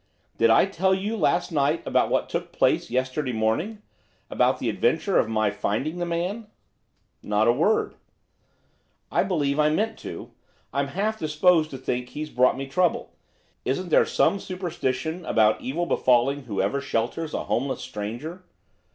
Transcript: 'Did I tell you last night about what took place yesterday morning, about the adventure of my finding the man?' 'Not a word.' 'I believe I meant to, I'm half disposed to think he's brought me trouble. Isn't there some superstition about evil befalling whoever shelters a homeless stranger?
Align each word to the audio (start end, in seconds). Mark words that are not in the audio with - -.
'Did 0.37 0.49
I 0.49 0.65
tell 0.65 0.95
you 0.95 1.15
last 1.15 1.51
night 1.51 1.83
about 1.85 2.09
what 2.09 2.27
took 2.27 2.51
place 2.51 2.89
yesterday 2.89 3.33
morning, 3.33 3.83
about 4.31 4.57
the 4.57 4.67
adventure 4.67 5.19
of 5.19 5.29
my 5.29 5.51
finding 5.51 5.99
the 5.99 6.07
man?' 6.07 6.47
'Not 7.21 7.47
a 7.47 7.51
word.' 7.53 7.93
'I 9.11 9.23
believe 9.25 9.59
I 9.59 9.69
meant 9.69 9.99
to, 9.99 10.31
I'm 10.73 10.87
half 10.87 11.19
disposed 11.19 11.69
to 11.69 11.77
think 11.77 12.09
he's 12.09 12.31
brought 12.31 12.57
me 12.57 12.65
trouble. 12.65 13.11
Isn't 13.63 13.89
there 13.89 14.07
some 14.07 14.39
superstition 14.39 15.23
about 15.23 15.61
evil 15.61 15.85
befalling 15.85 16.45
whoever 16.45 16.81
shelters 16.81 17.35
a 17.35 17.43
homeless 17.43 17.81
stranger? 17.81 18.43